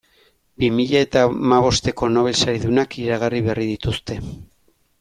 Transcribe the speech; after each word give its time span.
Bi 0.61 0.69
mila 0.77 1.03
eta 1.07 1.25
hamabosteko 1.25 2.09
Nobel 2.15 2.39
saridunak 2.45 2.97
iragarri 3.05 3.43
berri 3.51 3.69
dituzte. 3.77 4.19